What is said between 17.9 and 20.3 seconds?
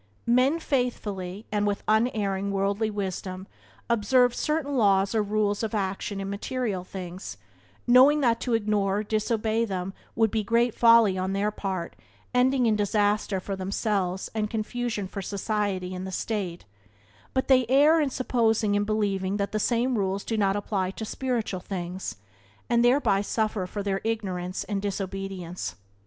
in supposing and believing that the same rules